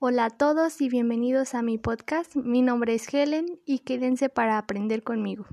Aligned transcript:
Hola 0.00 0.26
a 0.26 0.30
todos 0.30 0.80
y 0.80 0.88
bienvenidos 0.88 1.56
a 1.56 1.62
mi 1.62 1.76
podcast. 1.76 2.36
Mi 2.36 2.62
nombre 2.62 2.94
es 2.94 3.12
Helen 3.12 3.58
y 3.64 3.80
quédense 3.80 4.28
para 4.28 4.56
aprender 4.56 5.02
conmigo. 5.02 5.46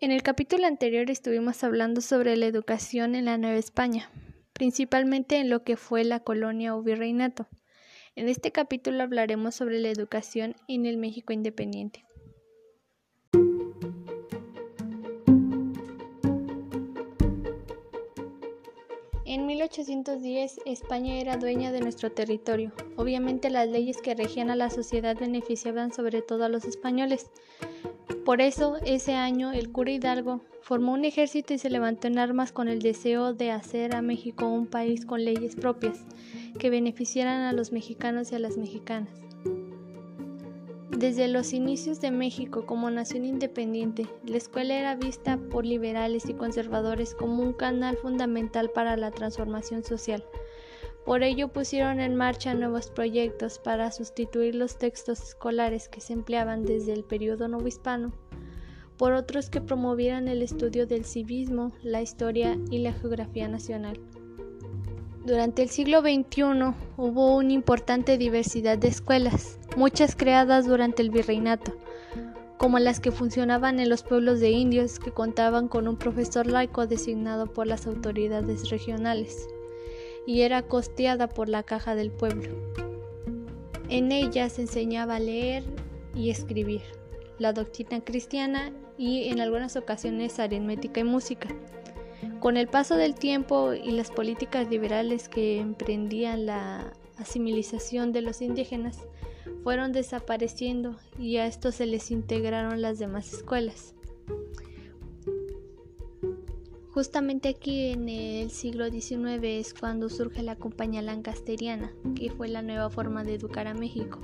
En 0.00 0.12
el 0.12 0.22
capítulo 0.22 0.68
anterior 0.68 1.10
estuvimos 1.10 1.64
hablando 1.64 2.00
sobre 2.00 2.36
la 2.36 2.46
educación 2.46 3.16
en 3.16 3.24
la 3.24 3.38
Nueva 3.38 3.58
España, 3.58 4.08
principalmente 4.52 5.38
en 5.38 5.50
lo 5.50 5.64
que 5.64 5.76
fue 5.76 6.04
la 6.04 6.20
colonia 6.20 6.76
o 6.76 6.82
virreinato. 6.84 7.48
En 8.14 8.28
este 8.28 8.52
capítulo 8.52 9.02
hablaremos 9.02 9.56
sobre 9.56 9.80
la 9.80 9.88
educación 9.88 10.54
en 10.68 10.86
el 10.86 10.96
México 10.96 11.32
independiente. 11.32 12.04
En 19.26 19.46
1810 19.46 20.60
España 20.66 21.14
era 21.14 21.38
dueña 21.38 21.72
de 21.72 21.80
nuestro 21.80 22.12
territorio. 22.12 22.72
Obviamente 22.96 23.48
las 23.48 23.70
leyes 23.70 24.02
que 24.02 24.14
regían 24.14 24.50
a 24.50 24.56
la 24.56 24.68
sociedad 24.68 25.16
beneficiaban 25.18 25.94
sobre 25.94 26.20
todo 26.20 26.44
a 26.44 26.50
los 26.50 26.66
españoles. 26.66 27.30
Por 28.26 28.42
eso, 28.42 28.76
ese 28.84 29.14
año, 29.14 29.52
el 29.52 29.72
cura 29.72 29.92
Hidalgo 29.92 30.42
formó 30.60 30.92
un 30.92 31.06
ejército 31.06 31.54
y 31.54 31.58
se 31.58 31.70
levantó 31.70 32.06
en 32.06 32.18
armas 32.18 32.52
con 32.52 32.68
el 32.68 32.80
deseo 32.80 33.32
de 33.32 33.50
hacer 33.50 33.94
a 33.94 34.02
México 34.02 34.46
un 34.46 34.66
país 34.66 35.06
con 35.06 35.24
leyes 35.24 35.56
propias, 35.56 36.04
que 36.58 36.68
beneficiaran 36.68 37.42
a 37.42 37.52
los 37.52 37.72
mexicanos 37.72 38.30
y 38.30 38.34
a 38.34 38.38
las 38.38 38.58
mexicanas. 38.58 39.33
Desde 41.04 41.28
los 41.28 41.52
inicios 41.52 42.00
de 42.00 42.10
México 42.10 42.64
como 42.64 42.88
nación 42.88 43.26
independiente, 43.26 44.06
la 44.24 44.38
escuela 44.38 44.72
era 44.72 44.94
vista 44.94 45.36
por 45.36 45.66
liberales 45.66 46.30
y 46.30 46.32
conservadores 46.32 47.14
como 47.14 47.42
un 47.42 47.52
canal 47.52 47.98
fundamental 47.98 48.70
para 48.70 48.96
la 48.96 49.10
transformación 49.10 49.84
social. 49.84 50.24
Por 51.04 51.22
ello 51.22 51.48
pusieron 51.48 52.00
en 52.00 52.14
marcha 52.14 52.54
nuevos 52.54 52.90
proyectos 52.90 53.58
para 53.58 53.92
sustituir 53.92 54.54
los 54.54 54.78
textos 54.78 55.20
escolares 55.22 55.90
que 55.90 56.00
se 56.00 56.14
empleaban 56.14 56.64
desde 56.64 56.94
el 56.94 57.04
periodo 57.04 57.48
novohispano 57.48 58.14
por 58.96 59.12
otros 59.12 59.50
que 59.50 59.60
promovieran 59.60 60.26
el 60.26 60.40
estudio 60.40 60.86
del 60.86 61.04
civismo, 61.04 61.72
la 61.82 62.00
historia 62.00 62.58
y 62.70 62.78
la 62.78 62.94
geografía 62.94 63.46
nacional. 63.46 64.00
Durante 65.26 65.62
el 65.62 65.68
siglo 65.68 66.00
XXI 66.00 66.74
hubo 66.96 67.36
una 67.36 67.52
importante 67.52 68.16
diversidad 68.16 68.78
de 68.78 68.88
escuelas, 68.88 69.58
muchas 69.76 70.16
creadas 70.16 70.66
durante 70.66 71.02
el 71.02 71.10
virreinato, 71.10 71.72
como 72.56 72.78
las 72.78 73.00
que 73.00 73.10
funcionaban 73.10 73.80
en 73.80 73.88
los 73.88 74.02
pueblos 74.02 74.40
de 74.40 74.50
indios 74.50 74.98
que 74.98 75.10
contaban 75.10 75.68
con 75.68 75.88
un 75.88 75.96
profesor 75.96 76.46
laico 76.46 76.86
designado 76.86 77.46
por 77.46 77.66
las 77.66 77.86
autoridades 77.86 78.70
regionales 78.70 79.48
y 80.26 80.42
era 80.42 80.62
costeada 80.62 81.28
por 81.28 81.48
la 81.48 81.62
caja 81.62 81.94
del 81.94 82.10
pueblo. 82.10 82.50
En 83.88 84.12
ellas 84.12 84.54
se 84.54 84.62
enseñaba 84.62 85.16
a 85.16 85.20
leer 85.20 85.62
y 86.14 86.30
escribir, 86.30 86.82
la 87.38 87.52
doctrina 87.52 88.02
cristiana 88.02 88.72
y 88.96 89.28
en 89.28 89.40
algunas 89.40 89.76
ocasiones 89.76 90.38
aritmética 90.38 91.00
y 91.00 91.04
música. 91.04 91.48
Con 92.40 92.56
el 92.56 92.68
paso 92.68 92.96
del 92.96 93.14
tiempo 93.14 93.74
y 93.74 93.90
las 93.90 94.10
políticas 94.10 94.68
liberales 94.70 95.28
que 95.28 95.58
emprendían 95.58 96.46
la 96.46 96.92
asimilización 97.16 98.12
de 98.12 98.22
los 98.22 98.42
indígenas 98.42 98.98
fueron 99.62 99.92
desapareciendo 99.92 100.96
y 101.18 101.36
a 101.36 101.46
esto 101.46 101.72
se 101.72 101.86
les 101.86 102.10
integraron 102.10 102.82
las 102.82 102.98
demás 102.98 103.32
escuelas. 103.32 103.94
Justamente 106.92 107.48
aquí 107.48 107.88
en 107.88 108.08
el 108.08 108.50
siglo 108.50 108.88
XIX 108.88 109.42
es 109.42 109.74
cuando 109.74 110.08
surge 110.08 110.42
la 110.44 110.54
compañía 110.54 111.02
lancasteriana, 111.02 111.92
que 112.14 112.30
fue 112.30 112.46
la 112.46 112.62
nueva 112.62 112.88
forma 112.88 113.24
de 113.24 113.34
educar 113.34 113.66
a 113.66 113.74
México. 113.74 114.20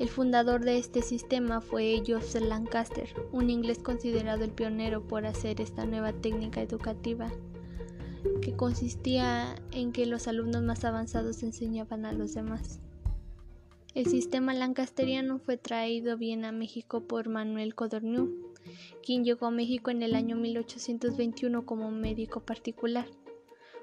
El 0.00 0.08
fundador 0.08 0.64
de 0.64 0.78
este 0.78 1.02
sistema 1.02 1.60
fue 1.60 2.02
Joseph 2.06 2.42
Lancaster, 2.42 3.08
un 3.32 3.50
inglés 3.50 3.78
considerado 3.78 4.44
el 4.44 4.50
pionero 4.50 5.02
por 5.02 5.24
hacer 5.24 5.60
esta 5.60 5.86
nueva 5.86 6.12
técnica 6.12 6.60
educativa 6.62 7.30
que 8.42 8.54
consistía 8.54 9.54
en 9.70 9.92
que 9.92 10.06
los 10.06 10.28
alumnos 10.28 10.62
más 10.62 10.84
avanzados 10.84 11.42
enseñaban 11.42 12.04
a 12.04 12.12
los 12.12 12.34
demás. 12.34 12.80
El 13.94 14.06
sistema 14.06 14.54
lancasteriano 14.54 15.38
fue 15.38 15.56
traído 15.56 16.16
bien 16.16 16.44
a 16.44 16.52
México 16.52 17.00
por 17.00 17.28
Manuel 17.28 17.74
Codorniu, 17.74 18.54
quien 19.02 19.24
llegó 19.24 19.46
a 19.46 19.50
México 19.50 19.90
en 19.90 20.02
el 20.02 20.14
año 20.14 20.36
1821 20.36 21.64
como 21.64 21.90
médico 21.90 22.40
particular. 22.40 23.06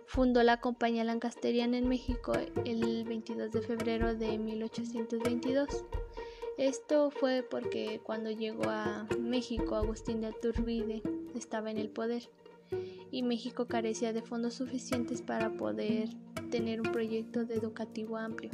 Fundó 0.06 0.44
la 0.44 0.62
Compañía 0.62 1.03
Lancasteriana 1.03 1.78
en 1.78 1.90
México 1.90 2.34
el 2.63 3.03
22 3.03 3.51
de 3.51 3.62
febrero 3.62 4.16
de 4.16 4.38
1822. 4.38 5.68
Esto 6.57 7.09
fue 7.09 7.44
porque 7.44 8.00
cuando 8.03 8.29
llegó 8.29 8.69
a 8.69 9.07
México 9.19 9.75
Agustín 9.75 10.22
de 10.22 10.28
Aturbide 10.28 11.01
estaba 11.34 11.72
en 11.72 11.78
el 11.78 11.90
poder 11.90 12.29
y 13.12 13.24
México 13.24 13.68
carecía 13.68 14.13
de 14.13 14.22
fondos 14.22 14.56
suficientes 14.56 15.22
para 15.22 15.52
poder 15.52 16.09
tener 16.50 16.81
un 16.81 16.91
proyecto 16.91 17.41
educativo 17.41 18.18
amplio. 18.18 18.52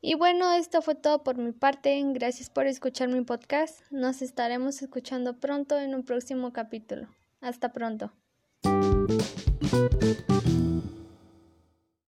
Y 0.00 0.14
bueno, 0.14 0.52
esto 0.52 0.80
fue 0.80 0.94
todo 0.94 1.22
por 1.22 1.36
mi 1.36 1.52
parte. 1.52 2.02
Gracias 2.14 2.48
por 2.48 2.66
escuchar 2.66 3.08
mi 3.08 3.20
podcast. 3.22 3.80
Nos 3.90 4.22
estaremos 4.22 4.80
escuchando 4.80 5.38
pronto 5.38 5.78
en 5.78 5.94
un 5.94 6.02
próximo 6.02 6.52
capítulo. 6.52 7.08
Hasta 7.42 7.72
pronto. 7.72 8.10